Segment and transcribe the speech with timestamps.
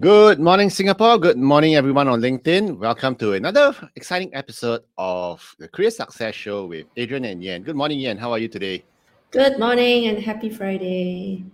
[0.00, 1.18] Good morning, Singapore.
[1.18, 2.78] Good morning, everyone on LinkedIn.
[2.78, 7.60] Welcome to another exciting episode of the Career Success Show with Adrian and Yan.
[7.60, 8.16] Good morning, Yan.
[8.16, 8.82] How are you today?
[9.30, 11.44] Good morning and happy Friday.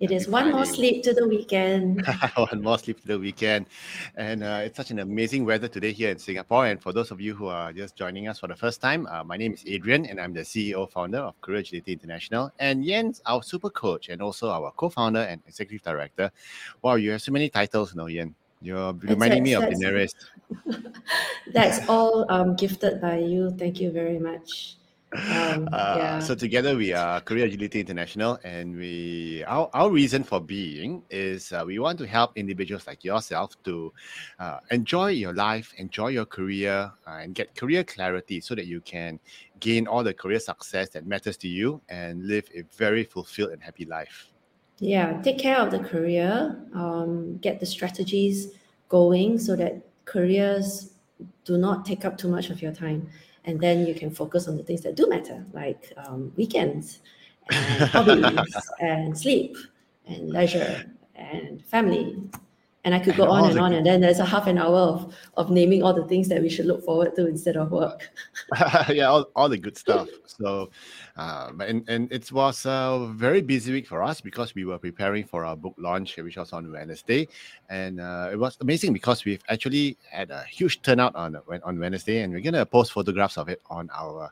[0.00, 2.06] It is one more sleep to the weekend.
[2.36, 3.66] one more sleep to the weekend.
[4.16, 6.66] And uh, it's such an amazing weather today here in Singapore.
[6.66, 9.24] And for those of you who are just joining us for the first time, uh,
[9.24, 12.52] my name is Adrian and I'm the CEO founder of Career Agility International.
[12.60, 16.30] And Yen's our super coach and also our co founder and executive director.
[16.82, 18.36] Wow, you have so many titles now, Yen.
[18.62, 20.14] You're reminding me of the Daenerys.
[21.52, 23.50] that's all um, gifted by you.
[23.50, 24.76] Thank you very much.
[25.12, 26.18] Um, uh, yeah.
[26.20, 31.52] So together we are Career Agility International, and we our, our reason for being is
[31.52, 33.92] uh, we want to help individuals like yourself to
[34.38, 38.80] uh, enjoy your life, enjoy your career, uh, and get career clarity so that you
[38.80, 39.18] can
[39.60, 43.62] gain all the career success that matters to you and live a very fulfilled and
[43.62, 44.30] happy life.
[44.78, 46.56] Yeah, take care of the career.
[46.74, 48.52] Um, get the strategies
[48.88, 50.92] going so that careers
[51.44, 53.08] do not take up too much of your time
[53.48, 57.00] and then you can focus on the things that do matter, like um, weekends
[57.50, 59.56] and hobbies and sleep
[60.06, 62.14] and leisure and family.
[62.84, 65.14] And I could go on and on, and then there's a half an hour of,
[65.36, 68.08] of naming all the things that we should look forward to instead of work.
[68.88, 70.08] yeah, all, all the good stuff.
[70.26, 70.70] So,
[71.16, 75.24] um, and, and it was a very busy week for us because we were preparing
[75.24, 77.26] for our book launch, which was on Wednesday.
[77.68, 82.22] And uh, it was amazing because we've actually had a huge turnout on on Wednesday,
[82.22, 84.30] and we're going to post photographs of it on our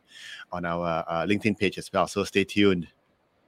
[0.52, 2.06] on our uh, LinkedIn page as well.
[2.06, 2.86] So stay tuned.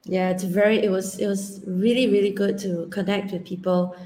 [0.04, 0.82] Yeah, it's very.
[0.82, 3.96] It was it was really really good to connect with people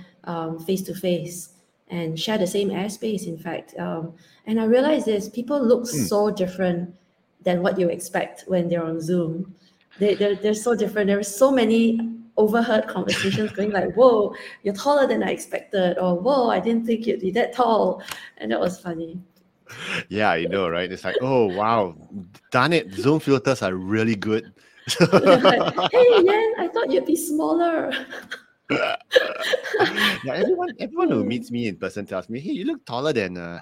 [0.67, 1.51] face to face
[1.89, 3.27] and share the same airspace.
[3.27, 4.15] In fact, um,
[4.47, 6.09] and I realized this: people look mm.
[6.09, 6.95] so different
[7.43, 9.55] than what you expect when they're on Zoom.
[9.99, 11.09] They, they're, they're so different.
[11.09, 12.01] There are so many
[12.37, 17.07] overheard conversations going like, whoa, you're taller than I expected, or whoa, I didn't think
[17.07, 18.03] you'd be that tall.
[18.39, 19.21] And that was funny.
[20.09, 20.91] Yeah, I know, right?
[20.91, 21.97] It's like, oh wow,
[22.51, 24.53] darn it, Zoom filters are really good.
[25.01, 27.93] like, hey Yan, I thought you'd be smaller.
[30.25, 33.37] yeah, everyone everyone who meets me in person tells me, hey, you look taller than
[33.37, 33.61] uh,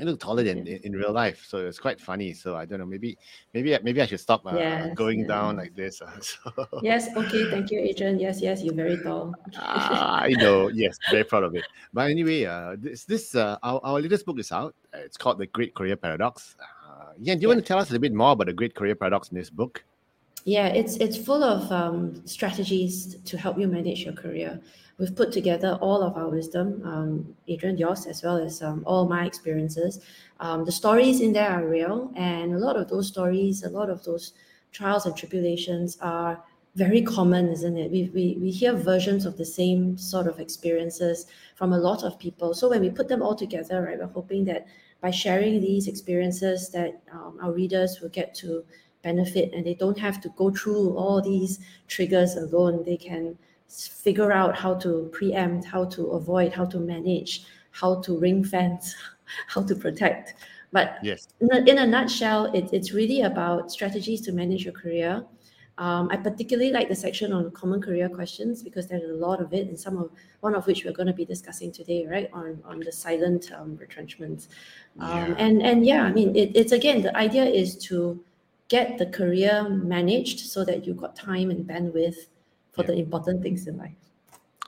[0.00, 2.32] I look taller than in, in, real life, so it's quite funny.
[2.32, 3.18] So I don't know, maybe,
[3.52, 5.26] maybe, maybe I should stop uh, yes, going yeah.
[5.26, 6.00] down like this.
[6.00, 6.66] Uh, so.
[6.82, 8.18] Yes, okay, thank you, Adrian.
[8.18, 9.34] Yes, yes, you're very tall.
[9.56, 10.68] ah, I know.
[10.68, 11.64] Yes, very proud of it.
[11.92, 14.74] But anyway, uh, this this uh, our, our latest book is out.
[14.94, 16.56] It's called The Great Career Paradox.
[16.58, 17.54] Uh, yeah, do you yeah.
[17.54, 19.50] want to tell us a little bit more about the Great Career Paradox in this
[19.50, 19.84] book?
[20.44, 24.60] Yeah, it's it's full of um, strategies to help you manage your career
[25.00, 29.08] we've put together all of our wisdom, um, Adrian, yours, as well as um, all
[29.08, 29.98] my experiences.
[30.40, 33.88] Um, the stories in there are real, and a lot of those stories, a lot
[33.88, 34.34] of those
[34.72, 36.44] trials and tribulations are
[36.76, 37.90] very common, isn't it?
[37.90, 41.26] We, we, we hear versions of the same sort of experiences
[41.56, 42.54] from a lot of people.
[42.54, 44.66] So when we put them all together, right, we're hoping that
[45.00, 48.64] by sharing these experiences that um, our readers will get to
[49.02, 52.84] benefit and they don't have to go through all these triggers alone.
[52.84, 53.36] They can
[53.68, 58.94] figure out how to preempt, how to avoid, how to manage, how to ring fence,
[59.46, 60.34] how to protect.
[60.72, 61.28] But yes.
[61.40, 65.24] in, a, in a nutshell, it, it's really about strategies to manage your career.
[65.78, 69.54] Um, I particularly like the section on common career questions because there's a lot of
[69.54, 72.28] it, and some of one of which we're going to be discussing today, right?
[72.34, 74.48] On on the silent um, retrenchments,
[74.98, 75.34] um, yeah.
[75.38, 78.22] and and yeah, I mean, it, it's again the idea is to
[78.70, 82.28] get the career managed so that you got time and bandwidth
[82.72, 82.86] for yeah.
[82.86, 84.00] the important things in life.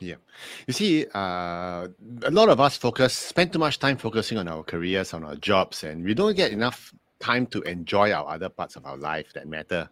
[0.00, 0.16] Yeah.
[0.66, 1.86] You see, uh,
[2.24, 5.36] a lot of us focus, spend too much time focusing on our careers, on our
[5.36, 9.32] jobs, and we don't get enough time to enjoy our other parts of our life
[9.34, 9.88] that matter.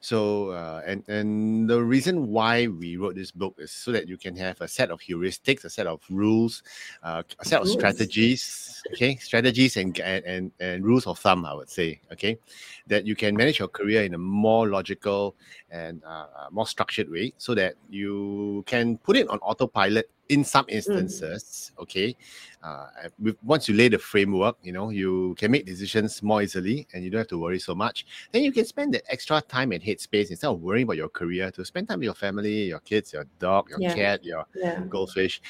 [0.00, 4.16] So, uh, and and the reason why we wrote this book is so that you
[4.16, 6.62] can have a set of heuristics, a set of rules,
[7.02, 11.70] uh, a set of strategies, okay, strategies and, and and rules of thumb, I would
[11.70, 12.38] say, okay,
[12.86, 15.36] that you can manage your career in a more logical
[15.70, 20.44] and uh, uh more structured way, so that you can put it on autopilot in
[20.44, 20.72] some mm.
[20.72, 21.82] instances, mm.
[21.82, 22.16] okay,
[22.62, 22.86] uh,
[23.18, 27.04] with, once you lay the framework, you know, you can make decisions more easily and
[27.04, 28.06] you don't have to worry so much.
[28.32, 31.50] Then you can spend that extra time and headspace instead of worrying about your career
[31.52, 33.94] to spend time with your family, your kids, your dog, your yeah.
[33.94, 34.80] cat, your yeah.
[34.88, 35.40] goldfish,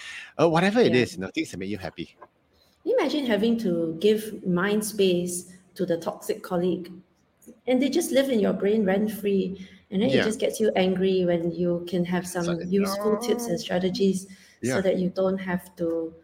[0.40, 2.16] uh, whatever it is, you know, things that make you happy.
[2.84, 6.92] Imagine having to give mind space to the toxic colleague
[7.66, 9.66] and they just live in your brain rent free.
[9.90, 13.20] And then it just gets you angry when you can have some useful no.
[13.20, 14.26] tips and strategies
[14.62, 16.14] so that you don't have to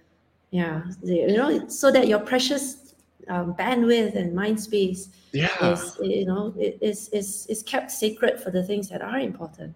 [0.51, 2.82] yeah you know so that your precious
[3.29, 5.73] um, bandwidth and mind space yeah.
[5.73, 9.75] is you know is, is is kept sacred for the things that are important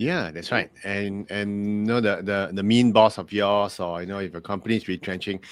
[0.00, 0.70] Yeah, that's right.
[0.82, 4.34] And and you know the the the mean boss of yours, or you know if
[4.34, 5.44] a company is retrenching,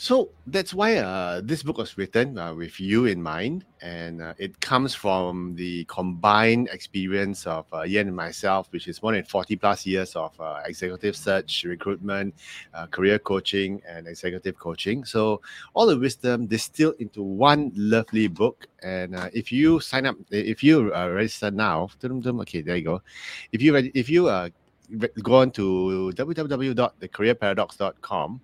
[0.00, 4.32] so that's why uh, this book was written uh, with you in mind, and uh,
[4.38, 9.24] it comes from the combined experience of uh, Ian and myself, which is more than
[9.24, 12.34] 40 plus years of uh, executive search, recruitment,
[12.72, 15.04] uh, career coaching, and executive coaching.
[15.04, 15.42] So
[15.74, 18.68] all the wisdom distilled into one lovely book.
[18.82, 23.02] And if you sign up, if you register now, okay, there you go.
[23.52, 24.50] If you if you
[25.22, 28.40] go on to www.thecareerparadox.com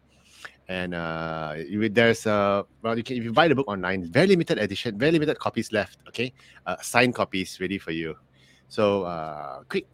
[0.69, 1.55] and uh,
[1.91, 5.13] there's a well, you can if you buy the book online, very limited edition, very
[5.13, 5.99] limited copies left.
[6.09, 6.33] Okay,
[6.67, 8.15] uh, signed copies ready for you.
[8.69, 9.87] So uh, quick,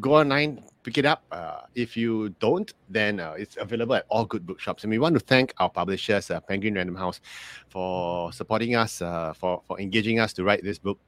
[0.00, 1.24] go online, pick it up.
[1.32, 4.84] Uh, if you don't, then uh, it's available at all good bookshops.
[4.84, 7.20] And we want to thank our publishers, uh, Penguin Random House,
[7.68, 10.98] for supporting us, uh, for for engaging us to write this book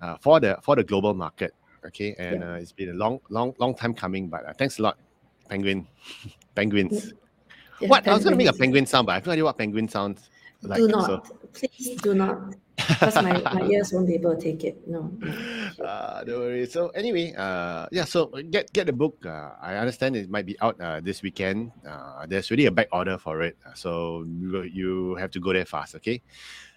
[0.00, 1.52] uh, for the for the global market.
[1.86, 2.52] Okay, and Yeah.
[2.52, 4.96] uh, it's been a long, long, long time coming, but uh, thanks a lot,
[5.50, 5.86] Penguin,
[6.54, 7.12] Penguins.
[7.80, 8.06] Yeah, What?
[8.06, 9.88] I was going to make a penguin sound, but I have no idea what penguin
[9.88, 10.28] sounds
[10.62, 10.78] like.
[10.78, 11.30] do so- not.
[11.54, 12.54] Please do not.
[12.76, 14.86] Because my, my ears won't be able to take it.
[14.88, 15.08] No.
[15.78, 15.84] no.
[15.84, 16.66] uh, don't worry.
[16.66, 18.02] So anyway, uh, yeah.
[18.04, 19.14] So get get the book.
[19.24, 21.70] Uh, I understand it might be out uh, this weekend.
[21.86, 25.52] Uh, there's really a back order for it, uh, so you, you have to go
[25.52, 25.94] there fast.
[25.94, 26.20] Okay.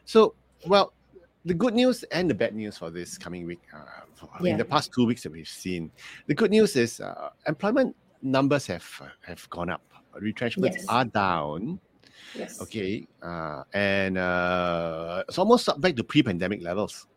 [0.06, 0.36] So
[0.68, 0.94] well,
[1.46, 3.62] the good news and the bad news for this coming week.
[3.74, 3.80] Uh,
[4.14, 5.90] for- In the past two weeks that we've seen,
[6.28, 9.82] the good news is uh, employment numbers have uh, have gone up.
[10.20, 10.86] Retrenchments Yes.
[10.88, 11.80] are down.
[12.36, 12.62] Yes.
[12.62, 13.08] Okay.
[13.22, 17.08] Uh, and uh, it's almost back to pre-pandemic levels.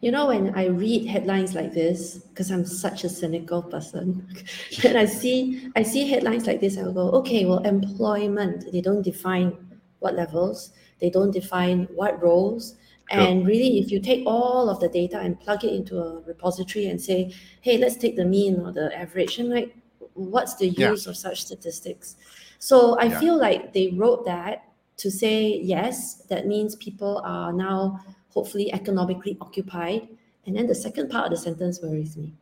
[0.00, 4.26] You know, when I read headlines like this, because I'm such a cynical person,
[4.84, 8.80] and I see I see headlines like this, I will go, okay, well, employment, they
[8.80, 9.56] don't define
[10.00, 12.76] what levels, they don't define what roles.
[13.10, 13.20] Sure.
[13.20, 16.86] And really, if you take all of the data and plug it into a repository
[16.86, 19.74] and say, hey, let's take the mean or the average, and like,
[20.14, 20.90] what's the Yeah.
[20.90, 22.16] use of such statistics?
[22.58, 23.20] So I Yeah.
[23.20, 24.64] feel like they wrote that
[24.96, 28.00] to say, yes, that means people are now
[28.30, 30.08] hopefully economically occupied.
[30.46, 32.34] And then the second part of the sentence worries me.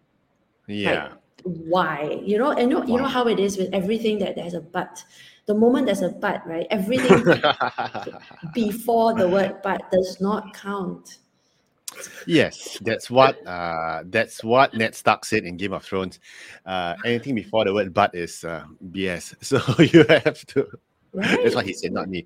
[0.67, 1.13] Yeah.
[1.45, 2.21] Why?
[2.23, 4.61] You know, and you know, you know how it is with everything that there's a
[4.61, 5.05] but.
[5.47, 6.67] The moment there's a but, right?
[6.71, 7.25] Everything
[8.55, 11.19] before the word but does not count.
[12.27, 16.21] Yes, that's what uh, that's what Ned Stark said in Game of Thrones.
[16.67, 19.35] Uh, anything before the word "but" is uh, BS.
[19.43, 20.67] So you have to.
[21.13, 21.43] Right?
[21.43, 22.25] That's what he said, not me.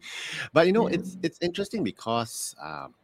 [0.52, 0.96] But you know, Yeah.
[0.96, 2.94] it's it's interesting because um,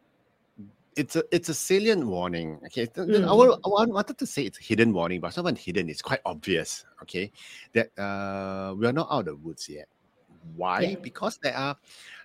[0.95, 2.61] it's a it's a salient warning.
[2.67, 3.37] Okay, th- I, Mm.
[3.37, 5.89] wa- I wanted to say it's a hidden warning, but it's not even hidden.
[5.89, 6.85] It's quite obvious.
[7.03, 7.33] Okay,
[7.73, 9.89] that uh, we are not out of the woods yet.
[10.57, 10.81] Why?
[10.81, 10.97] Yeah.
[11.03, 11.77] Because there are,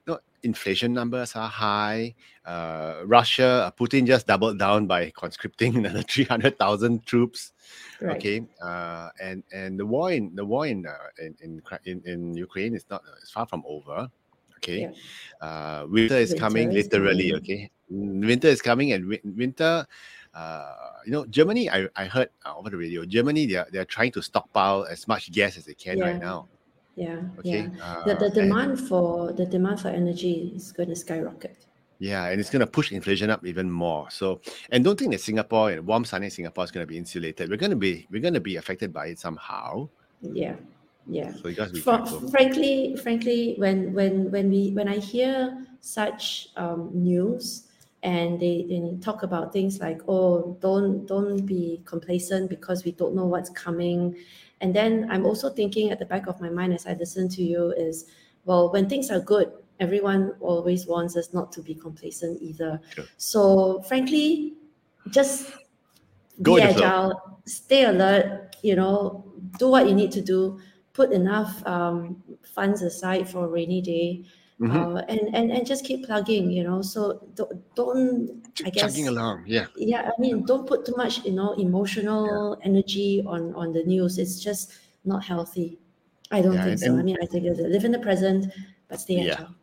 [0.05, 2.15] you know, inflation numbers are high.
[2.45, 7.53] Uh, Russia, uh, Putin just doubled down by conscripting another three hundred thousand troops.
[8.01, 8.17] Right.
[8.17, 12.37] Okay, uh, and and the war in the war in uh, in, in in in
[12.37, 14.09] Ukraine is not uh, it's far from over.
[14.57, 14.89] Okay,
[15.41, 17.29] uh, winter is Winter coming is literally.
[17.29, 17.43] coming.
[17.43, 19.85] Okay, winter is coming, and win- winter.
[20.33, 20.73] Uh,
[21.05, 21.69] you know, Germany.
[21.69, 23.05] I, I heard uh, over the radio.
[23.05, 26.19] Germany, they are they are trying to stockpile as much gas as they can right
[26.19, 26.47] now.
[26.97, 27.21] Yeah.
[27.39, 28.03] Okay, Yeah.
[28.05, 31.55] The, the uh, and- demand for the demand for energy is going to skyrocket.
[31.99, 34.09] Yeah, and it's going to push inflation up even more.
[34.11, 34.39] So,
[34.71, 37.49] and don't think that Singapore and warm sunny Singapore is going to be insulated.
[37.49, 39.89] We're going to be we're going to be affected by it somehow.
[40.21, 40.55] Yeah.
[41.07, 41.33] Yeah.
[41.33, 42.29] So you guys be Fr- careful.
[42.29, 47.63] frankly, frankly, when when when we when I hear such um, news
[48.03, 53.15] and they, they talk about things like, oh, don't don't be complacent because we don't
[53.15, 54.15] know what's coming,
[54.61, 57.43] and then I'm also thinking at the back of my mind as I listen to
[57.43, 58.05] you is,
[58.45, 62.81] well, when things are good, everyone always wants us not to be complacent either.
[62.93, 63.05] Sure.
[63.17, 64.55] So frankly,
[65.11, 65.51] just
[66.41, 66.85] Go be the flow.
[66.85, 70.59] agile, stay alert, you know, do what you need to do,
[70.93, 72.23] put enough um,
[72.55, 74.23] funds aside for a rainy day,
[74.59, 74.73] Mhm.
[74.73, 76.81] uh, and, and, and just keep plugging, you know.
[76.81, 79.43] So don't, don't I guess, chugging along.
[79.45, 79.67] Yeah.
[79.75, 84.17] yeah, I mean, don't put too much, you know, emotional energy on, on the news.
[84.17, 84.71] It's just
[85.05, 85.77] not healthy.
[86.31, 86.97] I don't Yeah, think and- so.
[86.97, 88.51] I mean, I think it's live in the present,
[88.89, 89.33] but stay Yeah.
[89.33, 89.55] agile.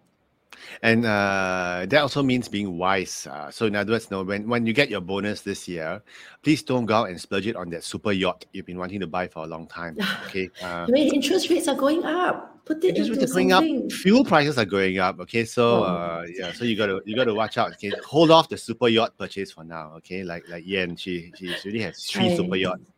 [0.82, 3.26] And uh, that also means being wise.
[3.30, 6.02] Uh, so in other words, no, when, when you get your bonus this year,
[6.42, 9.06] please don't go out and splurge it on that super yacht you've been wanting to
[9.06, 9.96] buy for a long time.
[10.28, 10.48] Okay.
[10.62, 12.50] Uh, I mean, interest rates are going up.
[12.64, 15.20] Put it interest rates are going up, fuel prices are going up.
[15.20, 15.82] Okay, so Oh.
[15.84, 17.72] uh, yeah, so you gotta you gotta watch out.
[17.74, 19.92] Okay, hold off the super yacht purchase for now.
[19.98, 22.90] Okay, like like Yen, she she already has three I- super yachts.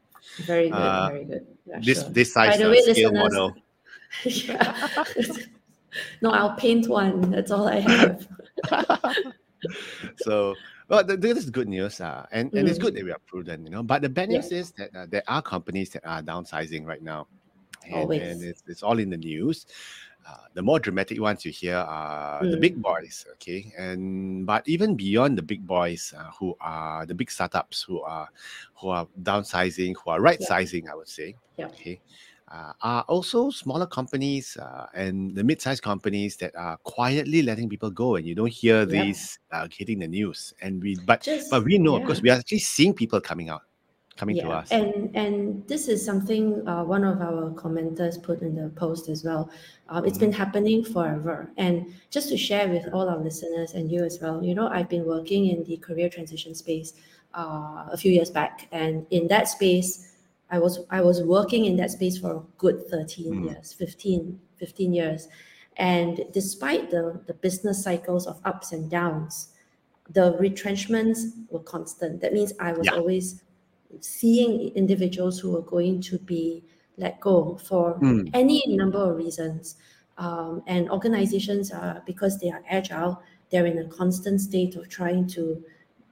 [0.47, 1.47] Very good, Uh, very good.
[1.67, 2.11] Yeah, This sure.
[2.11, 3.55] this size By the uh, way, scale model.
[4.25, 5.05] yeah.
[6.23, 7.31] no, I'll paint one.
[7.31, 8.27] That's all I have.
[10.17, 10.55] so
[10.89, 12.83] Well, th- this is good news, uh, and, and it's Mm.
[12.83, 13.83] good that we are prudent, you know.
[13.83, 14.39] But the bad Yeah.
[14.39, 17.27] news is that uh, there are companies that are downsizing right now,
[17.85, 18.23] and, Always.
[18.23, 19.67] and it's, it's all in the news.
[20.29, 24.95] Uh, the more dramatic ones you hear are the big boys, okay, and but even
[24.97, 28.29] beyond the big boys, uh, who are the big startups who are
[28.75, 31.67] who are downsizing, who are right sizing, I would say, Yeah.
[31.67, 32.01] okay,
[32.53, 37.91] uh, are also smaller companies uh, and the mid-sized companies that are quietly letting people
[37.91, 39.05] go, and you don't hear Yeah.
[39.05, 40.55] these uh, hitting the news.
[40.61, 42.07] And we, but Just but we know yeah.
[42.07, 43.63] course, we are actually seeing people coming out,
[44.17, 44.71] coming to us.
[44.71, 49.25] and and this is something uh, one of our commenters put in the post as
[49.25, 49.51] well.
[49.89, 54.05] Uh, it's been happening forever, and just to share with all our listeners and you
[54.05, 56.95] as well, you know, I've been working in the career transition space
[57.35, 60.16] uh, a few years back, and in that space,
[60.51, 63.45] I was I was working in that space for a good 13 Mm.
[63.45, 65.29] years, 15, 15 years,
[65.77, 69.55] and despite the the business cycles of ups and downs,
[70.11, 72.21] the retrenchments were constant.
[72.21, 72.93] That means I was Yeah.
[72.93, 73.43] always
[74.01, 76.65] seeing individuals who were going to be
[76.97, 78.35] let go for Mm.
[78.35, 79.77] any number of reasons.
[80.19, 85.27] Um, and organizations are, because they are agile, they're in a constant state of trying
[85.29, 85.65] to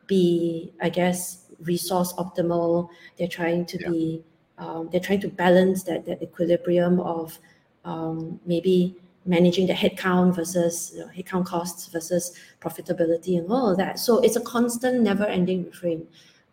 [0.07, 2.89] be, I guess, resource optimal.
[3.19, 3.91] They're trying to Yeah.
[3.91, 4.23] be,
[4.59, 7.39] um, they're trying to balance that, that equilibrium of
[7.85, 13.77] um, maybe managing the headcount versus you know, headcount costs versus profitability and all of
[13.79, 13.99] that.
[13.99, 16.07] So it's a constant, never-ending refrain.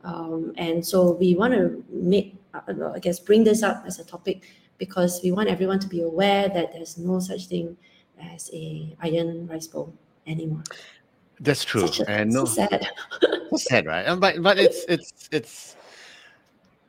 [0.03, 4.03] Um, and so we want to make, uh, I guess, bring this up as a
[4.03, 4.43] topic
[4.77, 7.77] because we want everyone to be aware that there's no such thing
[8.19, 9.93] as a iron rice bowl
[10.25, 10.63] anymore.
[11.41, 12.87] That's true, Such a, and so no, sad.
[13.51, 14.05] It's sad, right?
[14.19, 15.75] But but it's it's it's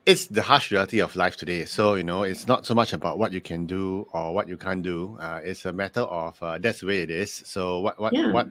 [0.05, 1.65] it's the harsh reality of life today.
[1.65, 4.57] So you know, it's not so much about what you can do or what you
[4.57, 5.17] can't do.
[5.21, 7.43] Uh, it's a matter of uh, that's the way it is.
[7.47, 8.31] So what what Yeah.
[8.31, 8.49] what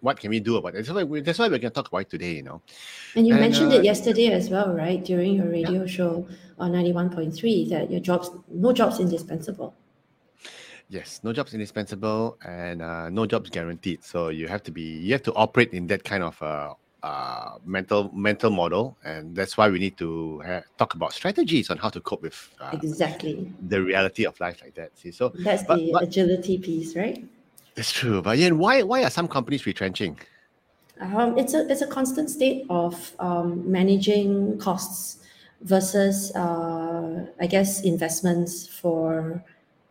[0.00, 0.84] what can we do about it?
[0.84, 2.34] That's why we, that's why we're going to talk about it today.
[2.34, 2.62] You know,
[3.16, 5.04] And you And, mentioned uh, it yesterday as well, right?
[5.04, 6.26] During your radio show
[6.58, 9.74] on 91.3 that your jobs, no jobs indispensable.
[10.94, 14.04] Yes, no jobs indispensable and uh, no jobs guaranteed.
[14.04, 16.72] So you have to be you have to operate in that kind of uh,
[17.02, 21.76] uh, mental mental model, and that's why we need to ha- talk about strategies on
[21.76, 23.52] how to cope with uh, Exactly.
[23.68, 24.90] the reality of life like that.
[24.98, 27.18] See, so That's but- the but- agility piece, right?
[27.74, 28.22] That's true.
[28.22, 30.16] But yeah, why why are some companies retrenching?
[31.00, 35.18] Um, it's a it's a constant state of um, managing costs
[35.62, 39.42] versus uh, I guess investments for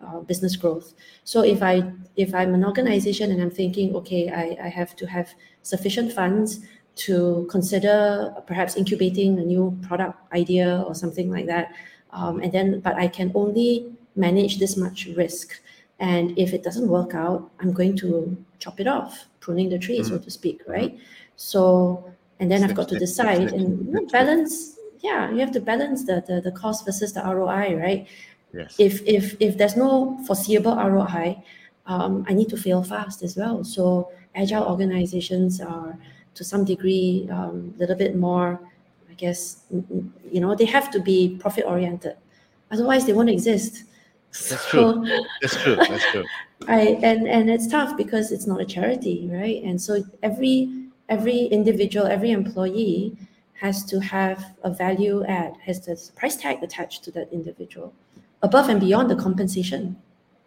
[0.07, 0.93] uh, business growth.
[1.24, 5.05] So if I if I'm an organization and I'm thinking, okay, I, I have to
[5.07, 6.60] have sufficient funds
[6.95, 11.74] to consider perhaps incubating a new product idea or something like that,
[12.12, 15.60] um, and then but I can only manage this much risk.
[16.00, 20.03] And if it doesn't work out, I'm going to chop it off, pruning the tree,
[20.03, 20.98] so to speak, right?
[21.36, 24.77] So, and then I've got to decide and balance.
[25.00, 28.07] Yeah, you have to balance the, the the cost versus the ROI, right?
[28.53, 28.75] Yes.
[28.77, 31.43] If if if there's no foreseeable ROI,
[31.88, 33.63] um, I need to fail fast as well.
[33.63, 35.98] So agile organizations are
[36.36, 38.60] to some degree a um, little bit more,
[39.10, 39.63] I guess,
[40.31, 42.15] you know, they have to be profit oriented.
[42.72, 43.83] Otherwise, they won't exist.
[44.50, 45.05] That's true.
[45.41, 45.75] That's true.
[45.75, 46.25] That's true.
[46.67, 49.62] I and and it's tough because it's not a charity, right?
[49.63, 53.17] And so every every individual, every employee
[53.53, 57.93] has to have a value add, has the price tag attached to that individual,
[58.43, 59.95] above and beyond the compensation.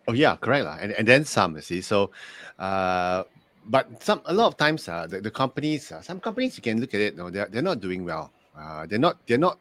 [0.06, 0.78] Oh yeah, correct lah.
[0.80, 1.56] And and then some.
[1.56, 2.12] You see, so,
[2.60, 3.24] uh,
[3.66, 6.78] but some a lot of times, uh, the, the companies, uh, some companies you can
[6.80, 7.16] look at it.
[7.16, 8.30] No, they're they're not doing well.
[8.54, 9.58] Uh, they're not they're not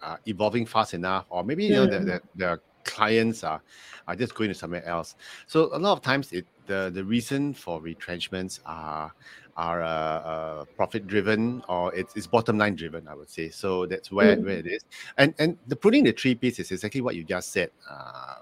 [0.00, 2.06] uh, evolving fast enough, or maybe you know Mm.
[2.06, 3.60] the the clients are
[4.08, 5.16] are just going to somewhere else.
[5.46, 9.12] So a lot of times, it the the reason for retrenchments are
[9.56, 13.08] are uh, uh, profit driven or it's, it's bottom line driven.
[13.08, 13.86] I would say so.
[13.86, 14.44] That's where Mm.
[14.44, 14.84] where it is.
[15.18, 17.70] And and the pruning the tree piece is exactly what you just said.
[17.88, 18.36] Uh,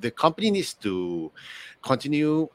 [0.00, 1.30] the company needs to
[1.82, 2.48] continue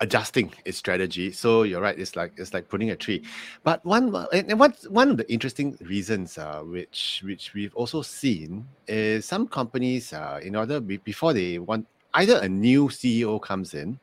[0.00, 1.30] adjusting its strategy.
[1.30, 1.98] So you're right.
[1.98, 3.22] It's like it's like pruning a tree.
[3.64, 8.02] But one and and what's one of the interesting reasons, uh, which which we've also
[8.02, 13.74] seen, is some companies, uh, in order before they want either a new CEO comes
[13.74, 13.98] in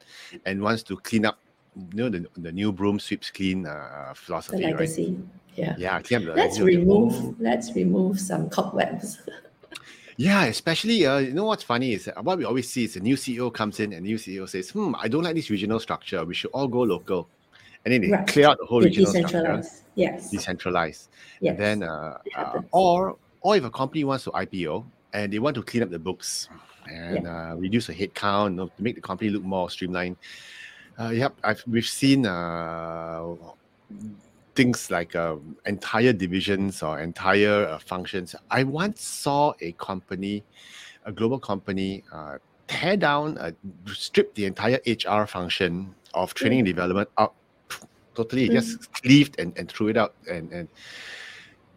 [0.46, 1.40] and wants to clean up,
[1.94, 4.74] you know, the, the new broom sweeps clean uh, The philosophy, right?
[4.74, 5.18] legacy.
[5.56, 5.76] Yeah.
[5.78, 9.20] Yeah, clean the Let's the remove let's remove some cobwebs.
[10.20, 13.00] Yeah, especially uh, you know what's funny is that what we always see is a
[13.00, 16.26] new CEO comes in and new CEO says, "Hmm, I don't like this regional structure.
[16.26, 17.30] We should all go local,"
[17.86, 18.26] and then they Right.
[18.26, 19.84] clear out the whole regional structure, Decentralized.
[19.94, 20.34] Yes.
[20.34, 21.08] decentralize,
[21.40, 21.52] Yes.
[21.52, 25.54] and then uh, uh, or or if a company wants to IPO and they want
[25.54, 26.50] to clean up the books
[26.90, 30.18] and uh, reduce the head count you know, to make the company look more streamlined.
[31.00, 33.36] Uh, yep, I've we've seen uh,
[34.56, 38.36] things like um, entire divisions or entire uh, functions.
[38.50, 40.44] I once saw a company,
[41.06, 43.52] a global company, uh, tear down, uh,
[43.94, 47.36] strip the entire HR function of training and development out
[48.16, 48.54] totally, Mm.
[48.54, 50.68] just cleaved and, and threw it out, and and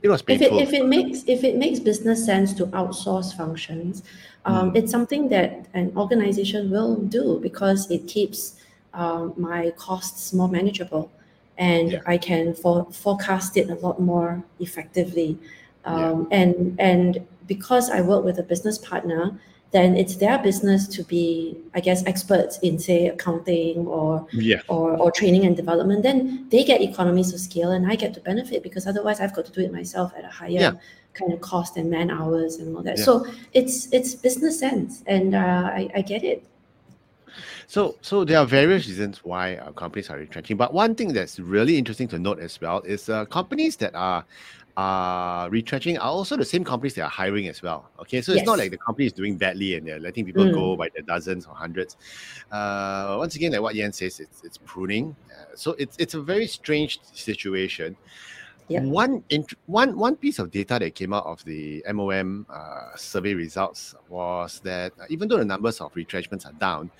[0.02, 0.58] it was if it, painful.
[0.60, 4.02] if it makes if it makes business sense to outsource functions
[4.46, 4.76] um, Mm.
[4.78, 8.56] it's something that an organization will do because it keeps
[8.94, 11.10] um, my costs more manageable
[11.58, 12.00] and Yeah.
[12.06, 15.38] i can for, forecast it a lot more effectively
[15.84, 16.10] Yeah.
[16.10, 19.38] um, and and because i work with a business partner
[19.72, 24.96] then it's their business to be i guess experts in say accounting or yeah, or,
[24.96, 28.64] or training and development, then they get economies of scale and I get to benefit
[28.64, 30.72] because otherwise I've got to do it myself at a higher Yeah.
[31.14, 32.98] kind of cost and man hours and all that.
[32.98, 33.04] Yeah.
[33.04, 36.38] So it's it's business sense and uh, I, I get it.
[37.70, 40.56] So, so there are various reasons why uh, companies are retrenching.
[40.56, 44.24] But one thing that's really interesting to note as well is uh, companies that are
[44.76, 47.88] are retrenching are also the same companies that are hiring as well.
[48.00, 50.52] Okay, so it's not like the company is doing badly and they're letting people Mm.
[50.52, 51.96] go by the dozens or hundreds.
[52.50, 55.14] Uh, once again, like what Yan says, it's it's pruning.
[55.30, 57.96] Uh, so it's it's a very strange situation.
[58.66, 58.82] Yep.
[58.82, 63.34] One int- one one piece of data that came out of the MOM uh, survey
[63.34, 66.90] results was that uh, even though the numbers of retrenchments are down,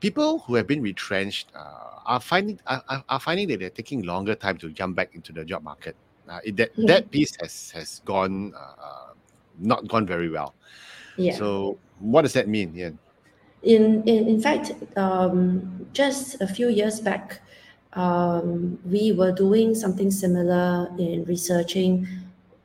[0.00, 4.34] people who have been retrenched uh, are finding are, are- finding that they're taking longer
[4.34, 5.96] time to jump back into the job market.
[6.28, 6.86] Uh, it, that Yeah.
[6.86, 9.12] that piece has has gone uh,
[9.58, 10.54] not gone very well.
[11.16, 11.36] Yeah.
[11.36, 12.74] So what does that mean?
[12.74, 12.90] Yeah.
[13.62, 17.40] in, in, in fact, um, just a few years back,
[17.94, 22.06] um, we were doing something similar in researching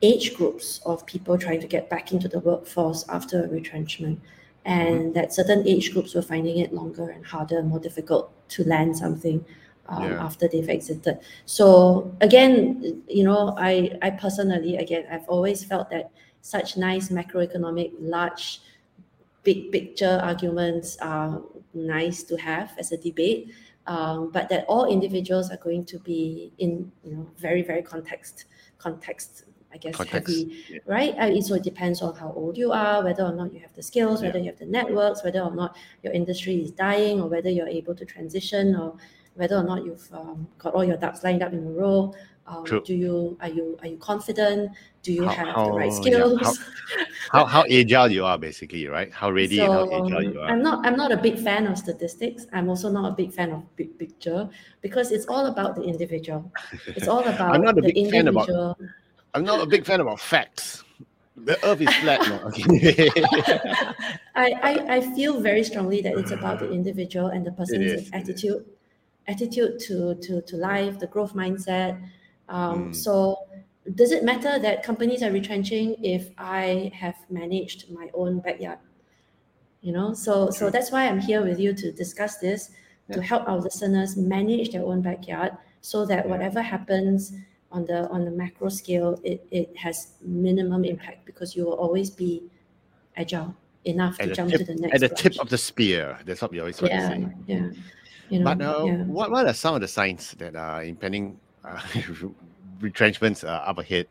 [0.04, 4.20] age groups of people trying to get back into the workforce after a retrenchment.
[4.66, 8.64] And that certain age groups were finding it longer and harder and more difficult to
[8.64, 9.44] land something
[9.90, 10.24] um, Yeah.
[10.24, 11.20] after they've exited.
[11.46, 17.92] So again, you know, I, I personally, again, I've always felt that such nice macroeconomic,
[18.00, 18.62] large
[19.44, 21.42] big picture arguments are
[21.74, 23.52] nice to have as a debate,
[23.88, 28.46] um, but that all individuals are going to be in you know very very context
[28.78, 31.16] context I guess Context, heavy, right?
[31.20, 33.74] I mean, so it depends on how old you are, whether or not you have
[33.74, 37.28] the skills, whether you have the networks, whether or not your industry is dying, or
[37.30, 38.96] whether you're able to transition, or
[39.36, 42.14] whether or not you've um, got all your ducks lined up in a row.
[42.48, 44.72] Um, do you are you are you confident?
[45.04, 46.58] Do you How- have the right how- yeah, skills?
[46.58, 46.66] how-
[47.32, 49.10] How how agile you are, basically, right?
[49.14, 50.50] How ready and how agile you are.
[50.50, 52.46] I'm not I'm not a big fan of statistics.
[52.52, 54.50] I'm also not a big fan of big picture
[54.82, 56.52] because it's all about the individual.
[56.88, 58.76] It's all about I'm not a the big fan about- individual.
[59.34, 60.84] I'm not a big fan about facts.
[61.38, 62.20] The earth is flat.
[62.28, 63.10] No, okay.
[64.36, 68.66] I, I, I feel very strongly that it's about the individual and the person's attitude,
[69.28, 72.02] attitude to, to, to life, the growth mindset.
[72.50, 72.96] Um, Mm.
[72.96, 73.38] So,
[73.96, 78.80] does it matter that companies are retrenching if I have managed my own backyard?
[79.82, 82.70] You know, so so that's why I'm here with you to discuss this
[83.12, 86.32] to help our listeners manage their own backyard, so that Yeah.
[86.32, 87.34] whatever happens
[87.72, 92.10] on the on the macro scale, it, it has minimum impact because you will always
[92.10, 92.44] be
[93.18, 93.56] agile
[93.86, 95.22] enough At to jump tip- to the next At the branch.
[95.22, 96.20] tip of the spear.
[96.26, 97.28] That's what we always yeah, say.
[97.48, 97.70] yeah.
[98.30, 99.04] You know, But uh, yeah.
[99.04, 101.82] what, what are some of the signs that are impending uh,
[102.80, 104.08] retrenchments uh, up ahead?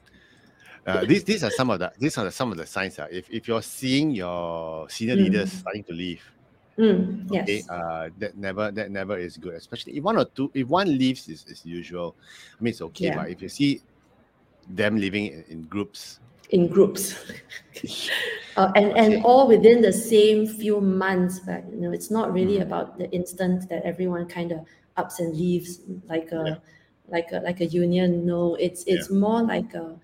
[0.86, 2.98] Uh, these these are some of the these are some of the signs.
[2.98, 5.24] Uh, if if you're seeing your senior Mm.
[5.24, 6.22] leaders starting to leave,
[6.78, 7.48] Mm, yes.
[7.48, 9.54] okay, uh, that never that never is good.
[9.54, 12.16] Especially if one or two, if one leaves is, is usual.
[12.58, 13.08] I mean, it's okay.
[13.08, 13.16] Yeah.
[13.16, 13.82] But if you see
[14.68, 17.14] them living in, in groups, in groups.
[18.56, 22.58] uh, and, and all within the same few months, but you know, it's not really
[22.58, 22.62] Mm.
[22.62, 26.56] about the instant that everyone kind of ups and leaves like a Yeah.
[27.08, 28.26] like a like a union.
[28.26, 29.98] No, it's it's more like a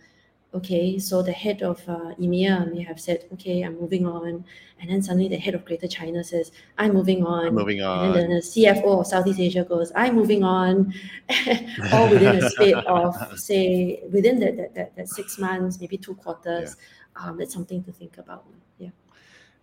[0.56, 4.44] okay, so the head of uh, EMEA may have said, okay, I'm moving on.
[4.80, 7.46] And then suddenly the head of Greater China says, I'm moving on.
[7.46, 8.06] I'm moving on.
[8.06, 10.92] And then the CFO of Southeast Asia goes, I'm moving on,
[11.92, 16.14] all within a space of, say, within that, that, that, that six months, maybe two
[16.14, 16.76] quarters.
[17.16, 18.44] Um, that's something to think about.
[18.78, 18.90] Yeah.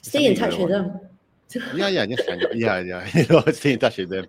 [0.02, 1.00] Stay in touch with them.
[1.72, 2.56] Yeah, yeah, just find out.
[2.56, 3.08] Yeah, yeah.
[3.16, 4.26] You know, stay in touch with them.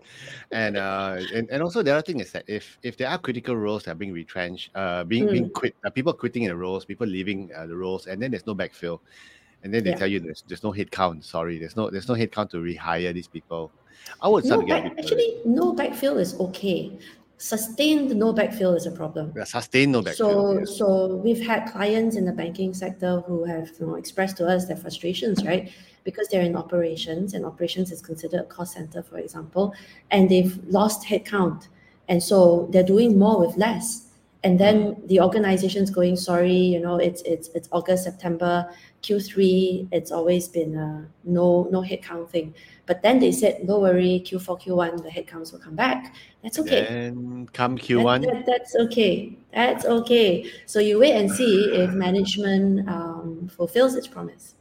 [0.50, 3.56] And uh and, and also the other thing is that if if there are critical
[3.56, 6.84] roles that are being retrenched, uh being being quit uh, people quitting in the roles,
[6.84, 9.00] people leaving uh, the roles, and then there's no backfill.
[9.62, 9.96] And then they Yeah.
[9.96, 11.24] tell you there's there's no head count.
[11.24, 13.72] Sorry, there's no there's no head count to rehire these people.
[14.20, 16.98] I would No, start to get back, actually, no backfill is okay.
[17.44, 19.30] Sustained no backfill is a problem.
[19.37, 20.16] Yeah, sustain no backfill.
[20.16, 20.64] So, yeah.
[20.64, 24.64] so we've had clients in the banking sector who have you know, expressed to us
[24.64, 25.70] their frustrations, right?
[26.04, 29.74] Because they're in operations, and operations is considered a cost center, for example,
[30.11, 31.68] and they've lost headcount,
[32.09, 34.07] and so they're doing more with less.
[34.44, 38.68] And then the organization's going sorry you know it's it's it's august september
[39.04, 42.54] q3 it's always been a no no headcount thing.
[42.87, 46.14] But then they said no worry q4 q1 the headcounts will come back.
[46.42, 46.87] That's okay.
[46.87, 49.37] And come q1 that, that, that's okay.
[49.52, 50.50] That's okay.
[50.66, 54.54] So you wait and see if management um, fulfills its promise.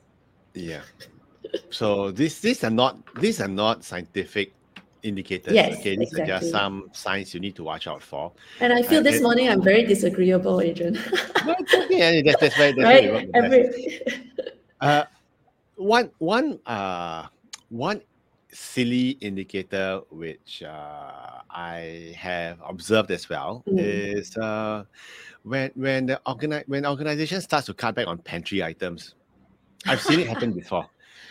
[0.53, 0.81] Yeah.
[1.69, 4.53] So these these are not these are not scientific
[5.03, 5.53] indicators.
[5.53, 6.33] Yes, okay, these exactly.
[6.33, 8.31] are just some signs you need to watch out for.
[8.59, 10.95] And I feel Uh, this and- morning I'm very disagreeable, Adrian.
[10.95, 12.21] It's okay.
[12.21, 13.29] That's, that's why, that's right?
[13.35, 14.01] Every
[14.81, 15.03] Uh,
[15.75, 17.27] one one uh
[17.69, 18.01] one
[18.51, 23.79] silly indicator which uh, I have observed as well Mm.
[23.79, 24.83] is uh,
[25.43, 29.15] when when the organi- when organization starts to cut back on pantry items.
[29.87, 30.87] I've seen it happen before.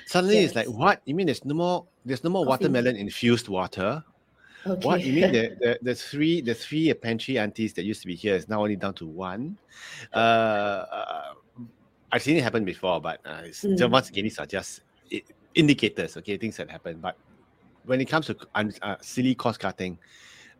[0.07, 1.01] Suddenly it's like, what?
[1.05, 2.65] You mean there's no more there's no more Coffee.
[2.65, 4.03] watermelon infused water?
[4.67, 4.87] okay.
[4.87, 8.15] What you mean the, the the three the three pantry aunties that used to be
[8.15, 9.57] here is now only down to one?
[10.13, 11.35] Uh, uh,
[12.11, 13.91] I've seen it happen before, but uh, it's, Mm.
[13.91, 14.81] once again these are just
[15.55, 16.99] indicators, okay, things that happen.
[17.01, 17.17] But
[17.85, 19.99] when it comes to uh, silly cost cutting,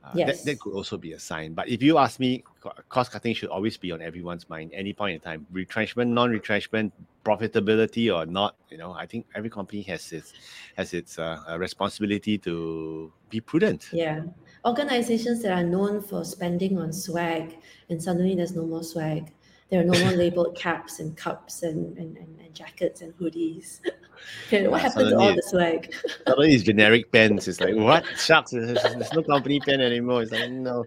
[0.05, 0.45] uh, that, Yes.
[0.45, 1.55] that could also be a sign.
[1.55, 2.43] But if you ask me,
[2.89, 5.47] cost cutting should always be on everyone's mind, any point in time.
[5.53, 6.93] Retrenchment, non-retrenchment,
[7.25, 10.33] profitability or not, you know, I think every company has its
[10.77, 13.91] has its uh, uh, responsibility to be prudent.
[13.93, 14.23] Yeah.
[14.65, 19.33] Organizations that are known for spending on swag and suddenly there's no more swag.
[19.73, 23.81] There are no more labeled caps and cups and, and, and, and jackets and hoodies.
[24.49, 25.95] okay, what Yeah, happened to all the swag?
[26.29, 27.49] Suddenly these generic pens.
[27.49, 28.51] It's like what shucks.
[28.51, 30.25] There's, there's no company pen anymore.
[30.25, 30.85] It's like no,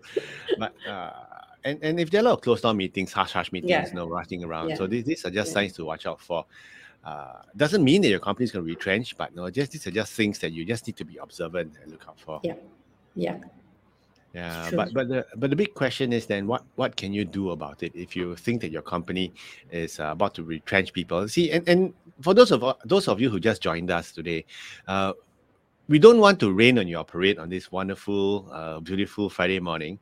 [0.60, 1.10] but uh,
[1.63, 3.89] and and if there are a lot of closed down meetings, hush hush meetings, Yeah.
[3.91, 4.69] no rushing around.
[4.69, 4.76] Yeah.
[4.76, 6.45] So these, these are just signs to watch out for.
[7.04, 9.91] Uh, doesn't mean that your company is going to retrench, but no, just these are
[9.91, 12.39] just things that you just need to be observant and look out for.
[12.43, 12.54] Yeah.
[13.15, 13.39] Yeah.
[14.36, 17.52] Yeah, but but the but the big question is then what what can you do
[17.52, 19.34] about it if you think that your company
[19.71, 21.26] is uh, about to retrench people?
[21.30, 24.43] See, and, and for those of those of you who just joined us today,
[24.89, 25.13] uh,
[25.88, 30.00] we don't want to rain on your parade on this wonderful, uh, beautiful Friday morning,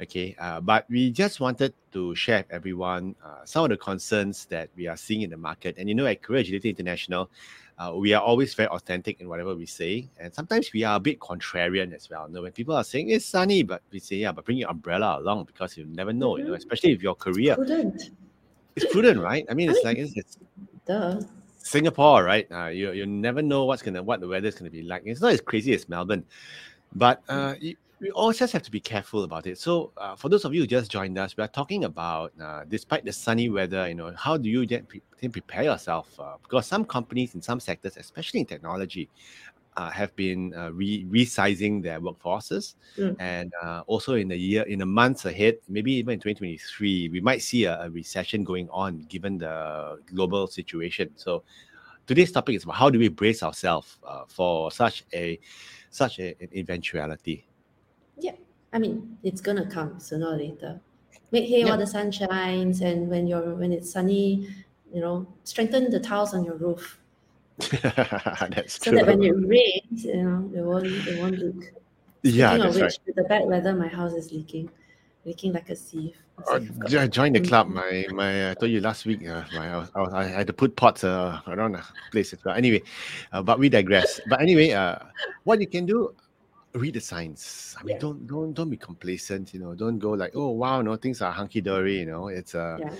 [0.00, 0.36] okay?
[0.38, 4.68] Uh, but we just wanted to share with everyone uh, some of the concerns that
[4.76, 5.74] we are seeing in the market.
[5.78, 7.30] And you know, at Career Agility International,
[7.82, 11.00] uh, we are always very authentic in whatever we say, and sometimes we are a
[11.00, 12.26] bit contrarian as well.
[12.28, 14.70] You know, when people are saying it's sunny, but we say, yeah, but bring your
[14.70, 16.36] umbrella along because you never know.
[16.36, 16.56] You know, Mhm.
[16.58, 18.10] especially if your career Prudent.
[18.76, 19.44] is prudent, right?
[19.50, 20.38] I mean, I it's mean- like it's, it's
[20.86, 21.20] Duh.
[21.58, 22.46] Singapore, right?
[22.50, 25.02] Uh, you you never know what's gonna what the weather's gonna be like.
[25.06, 26.24] It's not as crazy as Melbourne,
[26.94, 29.58] but uh, you, we always just have to be careful about it.
[29.58, 32.64] So, uh, for those of you who just joined us, we are talking about uh,
[32.68, 36.18] despite the sunny weather, you know, how do you then, pre- prepare yourself?
[36.18, 39.08] Uh, because some companies in some sectors, especially in technology,
[39.76, 43.16] uh, have been uh, re- resizing their workforces, Mm.
[43.20, 47.20] and uh, also in the year, in the months ahead, maybe even in 2023, we
[47.20, 51.08] might see a, a recession going on given the global situation.
[51.14, 51.44] So,
[52.08, 55.38] today's topic is about how do we brace ourselves uh, for such a
[55.90, 57.46] such a, an eventuality.
[58.72, 60.80] I mean, it's gonna come sooner or later.
[61.30, 61.66] Make hay Yeah.
[61.70, 64.48] while the sun shines, and when you're when it's sunny,
[64.92, 66.98] you know, strengthen the tiles on your roof
[67.70, 68.98] That's so true.
[68.98, 71.72] that when it rains, you know, it won't it won't leak.
[72.22, 72.86] yeah, Speaking that's of right.
[72.88, 74.70] which, with the bad weather, my house is leaking,
[75.24, 76.16] leaking like a sieve.
[76.38, 77.68] It's Oh, like I've got- jo- join the club.
[77.80, 79.26] My my I told you last week.
[79.28, 82.32] Uh, my I, was, I, was, I had to put pots uh, around the place
[82.32, 82.54] as well.
[82.56, 82.82] Anyway,
[83.32, 84.20] uh, but we digress.
[84.28, 84.96] But anyway, uh,
[85.44, 86.14] what you can do,
[86.74, 87.76] read the signs.
[87.78, 88.00] I mean, Yeah.
[88.00, 89.52] don't don't don't be complacent.
[89.54, 91.98] You know, don't go like, oh wow, no things are hunky dory.
[92.00, 92.94] You know, it's uh, Yeah.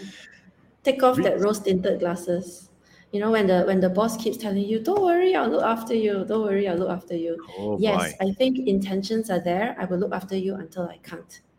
[0.84, 2.68] Take off Read- that rose tinted glasses.
[3.12, 5.94] You know, when the when the boss keeps telling you, "Don't worry, I'll look after
[5.94, 6.24] you.
[6.24, 8.26] Don't worry, I'll look after you." oh yes, boy.
[8.28, 9.76] I think intentions are there.
[9.78, 11.40] I will look after you until I can't.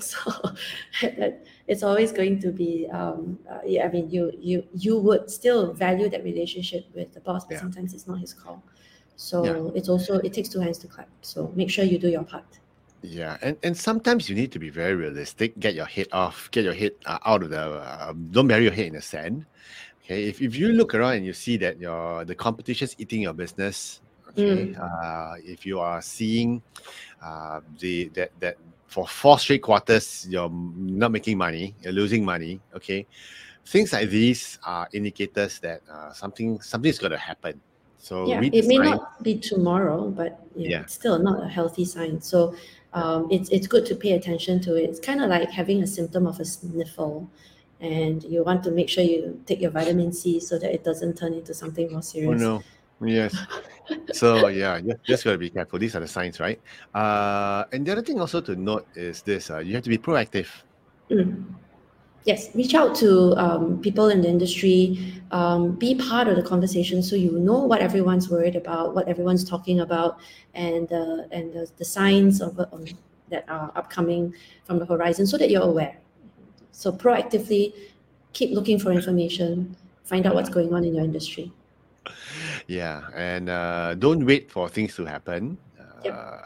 [0.00, 0.18] So
[1.02, 2.88] that it's always going to be.
[2.90, 7.20] Um, uh, yeah, I mean, you you you would still value that relationship with the
[7.20, 7.60] boss, but Yeah.
[7.60, 8.62] sometimes it's not his call.
[9.16, 11.08] So it's also it takes two hands to clap.
[11.22, 12.44] So make sure you do your part.
[13.02, 15.58] Yeah, and, and sometimes you need to be very realistic.
[15.58, 16.50] Get your head off.
[16.50, 17.60] Get your head uh, out of the.
[17.60, 19.44] Uh, don't bury your head in the sand.
[20.02, 23.34] Okay, if, if you look around and you see that your the competition's eating your
[23.34, 24.00] business.
[24.30, 26.62] Okay, uh, if you are seeing
[27.22, 32.60] uh, the that that for four straight quarters you're not making money, you're losing money.
[32.74, 33.06] Okay,
[33.66, 37.60] things like these are indicators that uh, something something's going to happen.
[38.04, 40.80] So yeah, it may not be tomorrow, but yeah, Yeah.
[40.82, 42.20] it's still not a healthy sign.
[42.20, 42.54] So
[42.92, 44.84] um, it's it's good to pay attention to it.
[44.90, 47.30] It's kind of like having a symptom of a sniffle,
[47.80, 51.16] and you want to make sure you take your vitamin C so that it doesn't
[51.16, 52.42] turn into something more serious.
[52.42, 52.60] Oh
[53.00, 53.08] no.
[53.08, 53.32] Yes.
[54.12, 55.78] so yeah, you just gotta be careful.
[55.78, 56.60] These are the signs, right?
[56.92, 59.96] Uh, and the other thing also to note is this: uh, you have to be
[59.96, 60.52] proactive.
[61.08, 61.56] Mm.
[62.24, 67.02] Yes, reach out to um, people in the industry, um, be part of the conversation
[67.02, 70.18] so you know what everyone's worried about, what everyone's talking about,
[70.54, 72.86] and uh, and the, the signs of, um,
[73.28, 74.34] that are upcoming
[74.64, 75.98] from the horizon so that you're aware.
[76.72, 77.74] So proactively
[78.32, 81.52] keep looking for information, find out what's going on in your industry.
[82.66, 85.58] Yeah, and uh, don't wait for things to happen.
[86.04, 86.14] Yep.
[86.14, 86.38] Uh,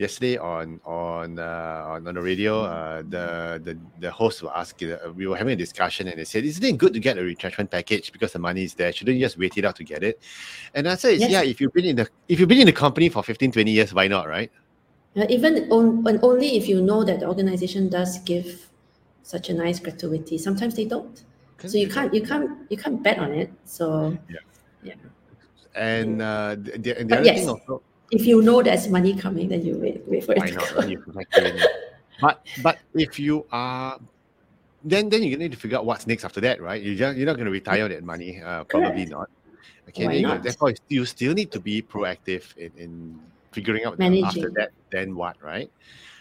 [0.00, 4.92] yesterday on on uh, on, on the radio, uh, the the the host was asking.
[4.92, 7.22] Uh, we were having a discussion, and they said, "Isn't it good to get a
[7.22, 8.92] retrenchment package because the money is there?
[8.92, 10.20] Shouldn't you just wait it out to get it?"
[10.74, 11.30] And I said, Yes.
[11.30, 13.70] "Yeah, if you've been in the if you've been in the company for 15, 20
[13.70, 14.50] years, why not, right?"
[15.16, 18.70] Uh, even on, and only if you know that the organization does give
[19.22, 20.38] such a nice gratuity.
[20.38, 21.22] Sometimes they don't.
[21.66, 23.52] So you can't you can't you can't bet on it.
[23.64, 24.16] So
[25.74, 27.40] And uh, the, the, and the other yes.
[27.40, 30.50] thing also, if you know there's money coming, then you wait wait for it why
[30.50, 30.64] not?
[30.66, 30.88] come.
[30.90, 31.14] You can
[31.56, 31.66] it.
[32.20, 33.98] But but if you are,
[34.84, 36.82] then then you need to figure out what's next after that, right?
[36.82, 39.10] You just, you're not going to retire on that money, uh, probably Correct.
[39.10, 39.28] not.
[39.88, 40.42] Okay, Why you- not?
[40.42, 43.20] therefore you still need to be proactive in, in
[43.52, 45.70] figuring out the- after that, then what, right?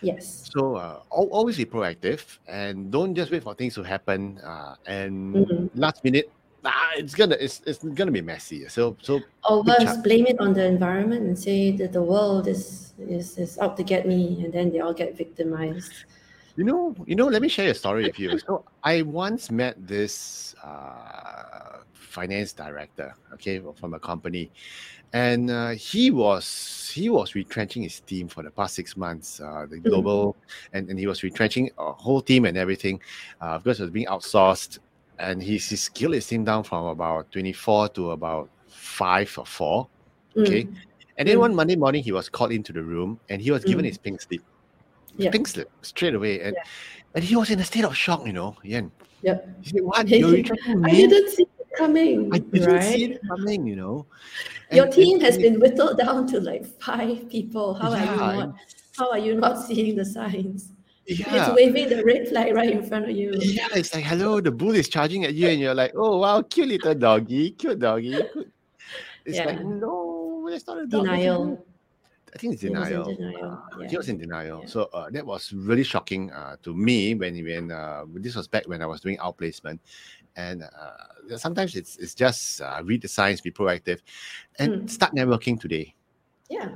[0.01, 0.49] Yes.
[0.53, 4.39] So uh, always be proactive and don't just wait for things to happen.
[4.39, 5.69] Uh, and Mhm.
[5.75, 6.31] last minute,
[6.65, 8.67] ah, it's gonna it's, it's gonna be messy.
[8.67, 12.93] So so Or worse, blame it on the environment and say that the world is
[12.99, 15.93] is, is out to get me, and then they all get victimized.
[16.55, 17.27] You know, you know.
[17.27, 18.37] Let me share a story with you.
[18.39, 24.51] So I once met this uh, finance director, okay, from a company,
[25.13, 29.39] and uh, he was he was retrenching his team for the past six months.
[29.39, 30.35] Uh, the global,
[30.73, 32.99] and, and he was retrenching a whole team and everything,
[33.39, 34.79] uh, because it was being outsourced.
[35.19, 39.45] And his, he scaled his team down from about twenty four to about five or
[39.45, 39.87] four.
[40.37, 40.63] Okay.
[40.63, 40.75] Mm,
[41.17, 41.39] And then Mm.
[41.41, 43.89] one Monday morning, he was called into the room and he was given Mm.
[43.89, 44.41] his pink slip
[45.17, 45.31] Yeah.
[45.31, 46.39] pink slip straight away.
[46.41, 46.63] And Yeah.
[47.15, 48.55] and he was in a state of shock, you know.
[48.63, 48.91] Yen.
[49.23, 49.37] Yep.
[49.61, 50.07] He said, What?
[50.09, 52.29] You're retracting I didn't see it coming.
[52.33, 52.83] I didn't right?
[52.93, 54.05] see it coming, you know.
[54.71, 57.73] Your team and- has and- been whittled down to like five people.
[57.73, 58.55] How are you Yeah, not?
[58.97, 60.71] How are you not seeing the signs?
[61.09, 63.33] It's waving the red flag right in front of you.
[63.39, 66.41] Yeah, it's like hello, the bull is charging at you, and you're like, oh wow,
[66.43, 68.11] cute little doggy, cute doggy.
[68.33, 68.51] cute."
[69.25, 71.05] It's like no, it's not a dog.
[71.05, 71.65] Denial.
[72.33, 73.15] I think it's He was in denial.
[73.15, 73.89] denial, Uh, yeah.
[73.89, 74.61] He was in denial.
[74.61, 74.67] Yeah.
[74.69, 78.67] So uh, that was really shocking uh, to me when when uh, this was back
[78.67, 79.79] when I was doing outplacement,
[80.35, 83.99] and uh, sometimes it's it's just uh, read the signs, be proactive,
[84.57, 84.89] and Mm.
[84.89, 85.93] start networking today.
[86.49, 86.69] Yeah.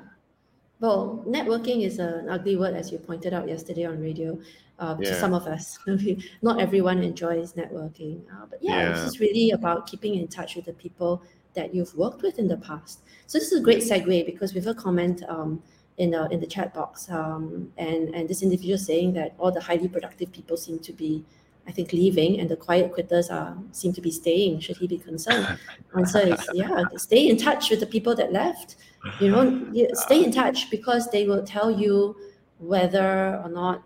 [0.83, 4.37] Well, networking is an ugly word, as you pointed out yesterday on radio.
[4.77, 5.79] Uh, To some of us,
[6.41, 8.19] not everyone enjoys networking.
[8.29, 9.05] Uh, but yeah, Yeah.
[9.05, 11.21] just really about keeping in touch with the people
[11.53, 12.99] that you've worked with in the past.
[13.27, 15.63] So this is a great segue because we've a comment um,
[15.95, 19.61] in the in the chat box, um, and and this individual saying that all the
[19.69, 21.23] highly productive people seem to be,
[21.69, 24.59] I think, leaving, and the quiet quitters are seem to be staying.
[24.59, 25.47] Should he be concerned?
[25.95, 26.83] Answer is yeah.
[26.97, 28.75] Stay in touch with the people that left
[29.19, 32.15] you know you stay in touch because they will tell you
[32.59, 33.83] whether or not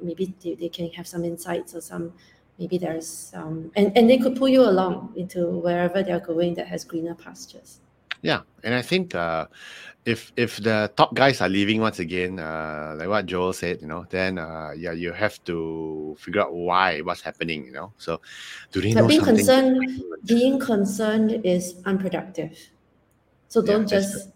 [0.00, 2.12] maybe they, they can have some insights or some
[2.58, 6.66] maybe there's um and, and they could pull you along into wherever they're going that
[6.66, 7.80] has greener pastures
[8.22, 9.48] Yeah, and I think uh,
[10.04, 13.88] if if the top guys are leaving once again, uh, like what Joel said, you
[13.88, 17.96] know, then uh, yeah, you have to figure out why, what's happening, you know.
[17.96, 18.20] So,
[18.72, 19.36] do they but know being something?
[19.36, 22.52] concerned being concerned is unproductive
[23.48, 24.28] so don't that's just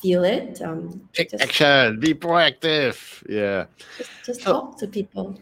[0.00, 2.96] feel it um Take just, action, be proactive.
[3.28, 3.66] Yeah,
[3.98, 5.38] just, just So- talk to people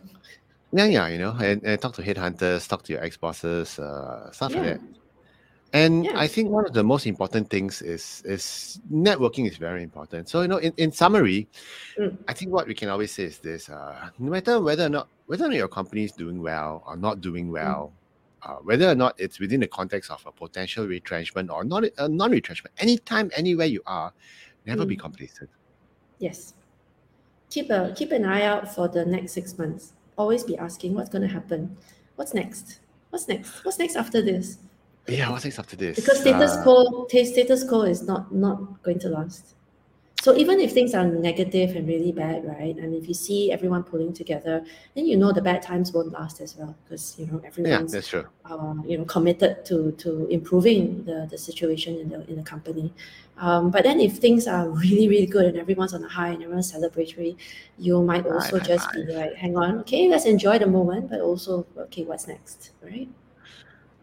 [0.73, 1.09] yeah, yeah.
[1.09, 4.65] You know, and, and talk to headhunters, talk to your ex bosses, uh, stuff like
[4.65, 4.81] that.
[5.73, 6.19] And Yeah.
[6.19, 10.29] I think one of the most important things is is networking is very important.
[10.29, 11.49] So you know, in, in summary,
[11.99, 12.17] Mm.
[12.29, 15.09] I think what we can always say is this: uh, no matter whether or not
[15.27, 17.93] whether or not your company is doing well or not doing well,
[18.43, 22.09] uh, whether or not it's within the context of a potential retrenchment or not a
[22.09, 24.13] non-retrenchment, anytime, anywhere you are,
[24.67, 25.01] never be Mm.
[25.01, 25.51] complacent.
[26.19, 26.55] Yes.
[27.51, 29.93] Keep a keep an eye out for the next six months.
[30.17, 31.77] Always be asking what's going to happen.
[32.17, 32.81] What's next?
[33.11, 33.65] What's next?
[33.65, 34.59] What's next after this?
[35.07, 35.97] Yeah, what's next after this?
[35.97, 39.55] Because status Uh, quo, ta- status quo is not not going to last.
[40.23, 42.77] So even if things are negative and really bad, right?
[42.77, 46.41] And if you see everyone pulling together, then you know the bad times won't last
[46.41, 48.27] as well because you know yeah, everyone's that's true.
[48.45, 52.93] uh, you know committed to to improving the, the situation in the in the company.
[53.37, 56.43] Um, but then if things are really really good and everyone's on a high and
[56.43, 57.37] everyone's celebratory,
[57.79, 61.21] you might also right, just be like, hang on, okay, let's enjoy the moment, but
[61.21, 63.09] also okay, what's next, right?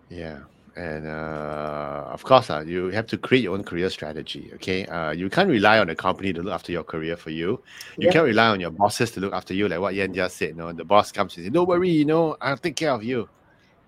[0.09, 0.39] Yeah.
[0.75, 4.51] And uh, of course, uh, you have to create your own career strategy.
[4.55, 7.61] Okay, uh, you can't rely on the company to look after your career for you.
[7.99, 8.13] You Yep.
[8.13, 10.49] can't rely on your bosses to look after you, like what Yan just said.
[10.49, 13.03] You know, the boss comes and says, "Don't worry, you know, I'll take care of
[13.03, 13.29] you."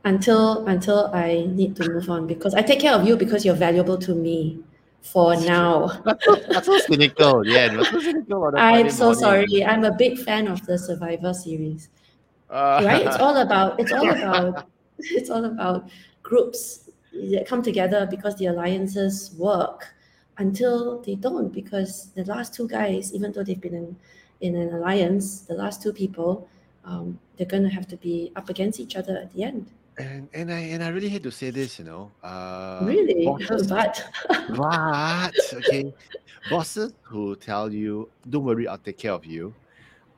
[0.06, 3.56] until until I need to move on because I take care of you because you're
[3.56, 4.64] valuable to me
[5.02, 5.88] for now.
[6.50, 7.68] That's so cynical, yeah.
[7.90, 9.22] So cynical I'm so morning.
[9.22, 9.66] sorry.
[9.66, 11.90] I'm a big fan of the Survivor series.
[12.50, 13.06] Uh, Right?
[13.06, 14.70] It's all about it's all about
[15.00, 15.90] it's all about
[16.28, 16.90] groups
[17.32, 19.80] that come together because the alliances work
[20.38, 23.96] until they don't because the last two guys, even though they've been in,
[24.42, 26.48] in an alliance, the last two people,
[26.86, 29.66] um, they're gonna have to be up against each other at the end.
[29.98, 32.12] and and I and I really hate to say this, you know.
[32.24, 33.26] Uh, really?
[33.30, 33.96] bosses But
[34.62, 35.86] But okay,
[36.52, 39.54] bosses who tell you, "Don't worry, I'll take care of you."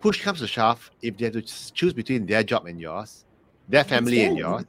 [0.01, 0.91] Push comes to shove.
[1.01, 1.43] If they have to
[1.77, 3.25] choose between their job and yours,
[3.67, 4.65] their family and yours,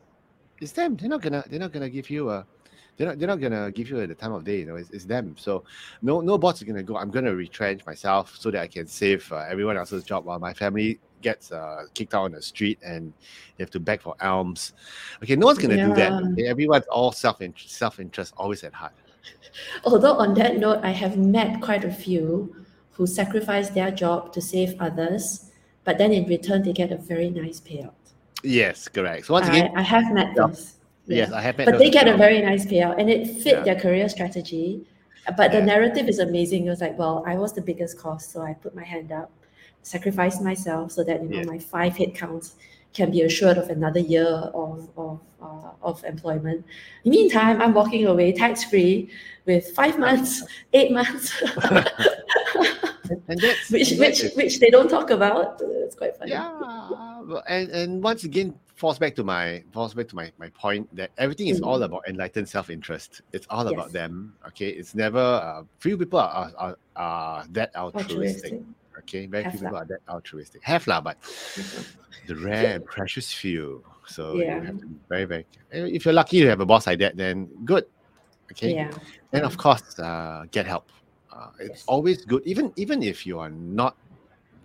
[0.60, 0.96] it's them.
[0.96, 1.44] They're not gonna.
[1.48, 2.46] They're not gonna give you a.
[2.96, 3.18] They're not.
[3.18, 4.60] They're not gonna give you the time of day.
[4.60, 5.34] You know, it's, it's them.
[5.38, 5.64] So,
[6.02, 6.96] no, no boss is gonna go.
[6.96, 10.52] I'm gonna retrench myself so that I can save uh, everyone else's job while my
[10.52, 13.12] family gets uh, kicked out on the street and
[13.56, 14.72] they have to beg for alms.
[15.22, 16.12] Okay, no one's gonna do that.
[16.12, 16.46] Okay?
[16.46, 18.92] Everyone's all self self interest always at heart.
[19.84, 22.54] although on that note, I have met quite a few
[22.92, 25.50] who sacrifice their job to save others,
[25.84, 27.99] but then in return they get a very nice payout.
[28.42, 29.26] Yes, correct.
[29.26, 30.46] So once I, again, I have met Yeah.
[30.48, 30.74] this.
[31.06, 31.36] yes, Yeah.
[31.36, 33.62] I have met But those they get a very nice payout and it fit Yeah.
[33.64, 34.86] their career strategy.
[35.36, 36.66] But the narrative is amazing.
[36.66, 39.30] It was like, well, I was the biggest cost, so I put my hand up,
[39.82, 42.54] sacrificed myself so that you know my five head counts
[42.94, 46.64] can be assured of another year of of uh, of employment.
[47.04, 49.10] In the meantime, I'm walking away tax free
[49.46, 51.32] with five months, eight months,
[53.70, 55.60] which which which they don't talk about.
[55.84, 56.30] It's quite funny.
[56.32, 56.50] yeah
[57.48, 61.10] and and once again falls back to my falls back to my my point that
[61.18, 61.84] everything is all Mm.
[61.84, 63.22] about enlightened self-interest.
[63.32, 64.68] It's all about them okay?
[64.70, 68.60] It's never uh, few people are, are are that altruistic Altruistic.
[68.98, 69.26] okay?
[69.26, 70.62] Very Have few people are that altruistic.
[70.64, 71.16] Have lah but
[72.26, 73.84] the rare and precious few.
[74.06, 76.98] So you have to be very very if you're lucky to have a boss like
[77.00, 77.84] that then good
[78.52, 78.74] okay?
[78.74, 78.90] Yeah.
[79.32, 80.90] and of course uh, get help.
[81.32, 81.84] Uh, it's Yes.
[81.86, 82.42] always good.
[82.44, 83.96] Even even if you are not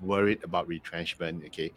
[0.01, 1.71] worried about retrenchment okay?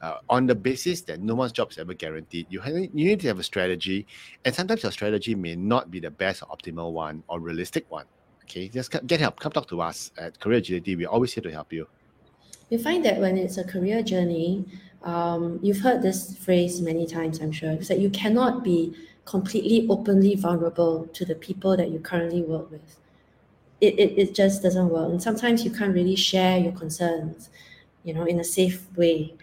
[0.00, 3.20] Uh, on the basis that no one's job is ever guaranteed you, have, you need
[3.20, 4.06] to have a strategy
[4.44, 8.06] and sometimes your strategy may not be the best or optimal one or realistic one
[8.44, 8.68] okay?
[8.68, 10.96] Just get help come talk to us at career agility.
[10.96, 11.86] We're always here to help you.
[12.70, 14.64] You find that when it's a career journey,
[15.02, 19.86] um, you've heard this phrase many times, I'm sure, is that you cannot be completely
[19.88, 22.96] openly vulnerable to the people that you currently work with.
[23.80, 25.10] It, it, it just doesn't work.
[25.10, 27.50] And sometimes you can't really share your concerns,
[28.02, 29.34] you know, in a safe way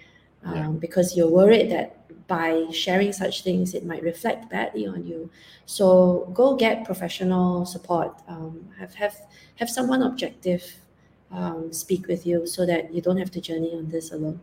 [0.44, 0.67] um, Yeah.
[0.70, 5.30] because you're worried that by sharing such things, it might reflect badly on you.
[5.65, 8.22] So go get professional support.
[8.28, 9.15] Um, have, have,
[9.56, 10.63] have someone objective
[11.30, 14.39] um, speak with you so that you don't have to journey on this alone.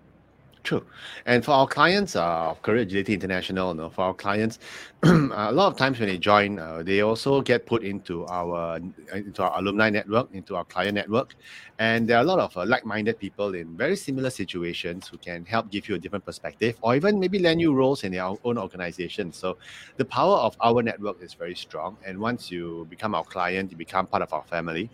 [0.68, 0.84] True.
[1.24, 4.58] And for our clients uh, of Career Agility International, for our clients,
[5.02, 8.78] a lot of times when they join, uh, they also get put into our
[9.14, 11.36] into our alumni network, into our client network,
[11.78, 15.42] and there are a lot of uh, like-minded people in very similar situations who can
[15.46, 18.58] help give you a different perspective, or even maybe lend you roles in their own
[18.58, 19.32] organization.
[19.32, 19.56] So,
[19.96, 21.96] the power of our network is very strong.
[22.04, 24.90] And once you become our client, you become part of our family,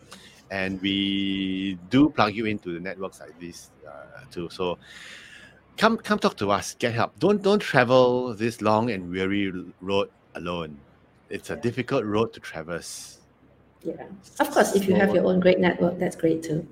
[0.52, 4.48] and we do plug you into the networks like this uh, too.
[4.50, 4.78] So
[5.76, 10.08] come come talk to us get help don't don't travel this long and weary road
[10.36, 10.76] alone
[11.30, 13.18] it's a difficult road to traverse
[13.84, 14.06] Yeah.
[14.40, 16.66] Of course, if you have your own great network, that's great too.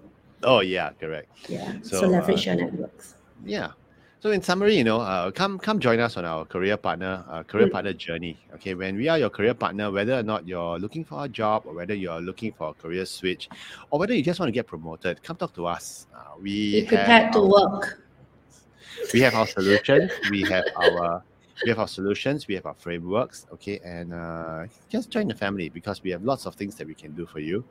[0.44, 1.72] oh yeah correct Yeah.
[1.82, 3.14] So, So, leverage uh, your networks.
[3.44, 3.70] yeah
[4.22, 7.42] so in summary you know uh, come come join us on our career partner uh,
[7.42, 7.72] career Mm.
[7.74, 11.24] partner journey okay when we are your career partner whether or not you're looking for
[11.24, 13.48] a job or whether you're looking for a career switch
[13.90, 16.80] or whether you just want to get promoted come talk to us uh, we Be
[16.80, 17.98] have prepared to work.
[19.12, 21.22] We have our solutions we have our
[21.64, 25.68] we have our solutions we have our frameworks okay and uh, just join the family
[25.68, 27.64] because we have lots of things that we can do for you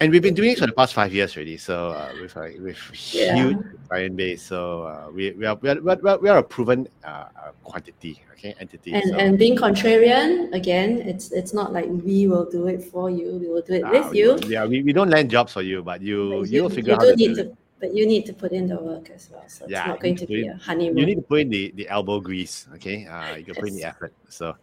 [0.00, 2.58] and we've been doing it for the past five years already so uh, with a
[2.60, 2.76] with
[3.14, 3.34] Yeah.
[3.34, 3.56] huge
[3.88, 6.86] client base so uh, we, we are we are, we are, we are a proven
[7.04, 11.86] uh, uh, quantity okay entity And so, and being contrarian, again, it's it's not like
[11.88, 13.38] we will do it for you.
[13.40, 14.38] We will do it uh, with we you.
[14.46, 17.00] yeah we, we don't land jobs for you but you But you'll figure you out
[17.00, 17.56] do how to need do to.
[17.80, 19.44] But you need to put in the work as well.
[19.48, 20.96] So Yeah, it's not going to be put a honeymoon.
[20.98, 23.76] you need to put in the, the elbow grease okay uh, you can put in
[23.76, 24.54] the effort so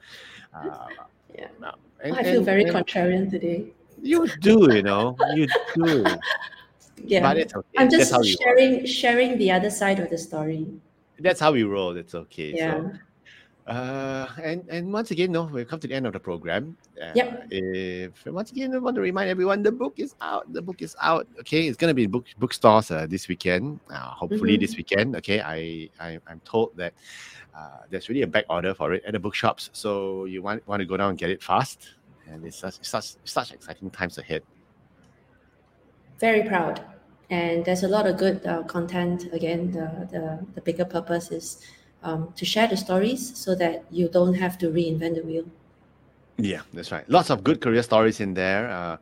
[0.56, 0.88] uh,
[1.38, 1.48] Yeah.
[1.62, 3.68] now- Oh, I feel and- very and- contrarian today.
[4.02, 6.04] You do, you know, you do.
[7.06, 7.22] Yeah.
[7.22, 7.76] But it's okay.
[7.78, 8.38] I'm just how we roll.
[8.44, 10.68] sharing sharing the other side of the story.
[11.20, 11.96] That's how we roll.
[11.96, 12.52] It's okay.
[12.54, 12.74] Yeah.
[12.82, 12.92] So
[13.66, 16.76] Uh, and and once again, no, we've come to the end of the program.
[17.02, 17.48] Uh, Yep.
[17.50, 20.52] If once again, I want to remind everyone, the book is out.
[20.52, 21.28] The book is out.
[21.40, 23.80] Okay, it's gonna be in book bookstores uh, this weekend.
[23.90, 25.16] Uh, hopefully this weekend.
[25.16, 26.94] Okay, I, I I'm told that
[27.56, 29.70] uh, there's really a back order for it at the bookshops.
[29.72, 31.88] So you want want to go down and get it fast.
[32.28, 34.44] And it's such it's such such exciting times ahead.
[36.20, 36.84] Very proud.
[37.30, 39.28] And there's a lot of good uh, content.
[39.34, 41.62] Again, the, the, the bigger purpose is
[42.04, 45.46] um, to share the stories so that you don't have to reinvent the wheel.
[46.38, 47.08] Yeah, that's right.
[47.10, 48.70] Lots of good career stories in there.
[48.70, 48.98] Uh,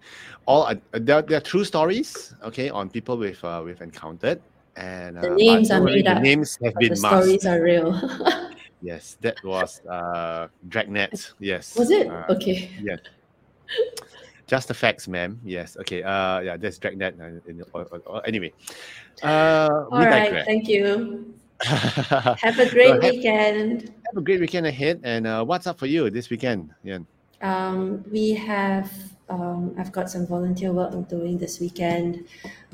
[0.45, 2.34] all uh, they're, they're true stories.
[2.43, 4.41] Okay, on people we've uh, we've encountered,
[4.76, 7.24] and The uh, names are made the up, names have been the masked.
[7.24, 7.91] stories are real.
[8.82, 11.34] Yes, that was uh, Dragnet.
[11.39, 11.78] Yes.
[11.78, 12.08] Was it?
[12.08, 12.72] Uh, okay.
[12.82, 12.95] yeah.
[14.47, 15.39] Just the facts, ma'am.
[15.45, 15.78] Yes.
[15.78, 16.02] Okay.
[16.02, 17.16] Uh, yeah, that's Dragnet.
[17.22, 17.64] Uh, in,
[18.26, 18.52] anyway,
[19.22, 20.43] uh, All right.
[20.45, 21.32] Thank you.
[21.66, 23.93] have a great have- weekend.
[24.05, 24.99] Have a great weekend ahead.
[25.03, 26.72] And uh, what's up for you this weekend?
[26.84, 26.99] Yeah.
[27.41, 28.91] Um, we have,
[29.30, 32.26] um, I've got some volunteer work I'm doing this weekend.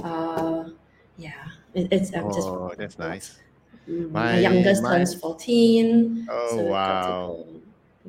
[0.03, 0.69] Uh,
[1.17, 1.31] yeah,
[1.73, 3.39] it, it's, I'm just, Oh, that's nice.
[3.87, 6.27] Mm, My- my, youngest my- turns 14.
[6.29, 7.45] Oh, so we've got to wow.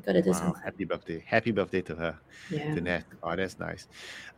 [0.01, 0.39] Got to do Wow.
[0.39, 0.61] something.
[0.63, 1.23] Happy birthday.
[1.27, 2.19] Happy birthday to her.
[2.51, 2.73] Yeah.
[2.73, 3.03] to Nat.
[3.21, 3.87] Oh, that's nice.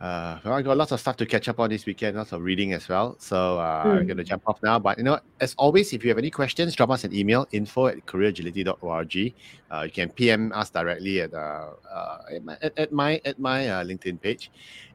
[0.00, 2.42] Uh, well, I got lots of stuff to catch up on this weekend, lots of
[2.42, 3.16] reading as well.
[3.20, 4.06] So uh, I'm Mm.
[4.08, 4.78] going to jump off now.
[4.78, 7.86] But you know, as always, if you have any questions, drop us an email info
[7.86, 9.34] at careeragility.org.
[9.70, 13.38] Uh, you can PM us directly at uh, uh, at, my, at, at my at
[13.38, 14.50] my uh, LinkedIn page.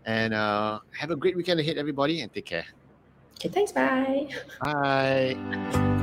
[0.05, 2.65] And uh, have a great weekend ahead, everybody, and take care.
[3.39, 3.71] Okay, thanks.
[3.71, 4.29] Bye.
[4.61, 5.93] Bye.